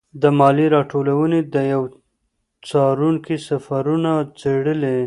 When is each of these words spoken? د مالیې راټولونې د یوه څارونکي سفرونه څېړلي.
د 0.21 0.23
مالیې 0.39 0.67
راټولونې 0.75 1.39
د 1.53 1.55
یوه 1.73 1.87
څارونکي 2.67 3.37
سفرونه 3.47 4.11
څېړلي. 4.39 4.97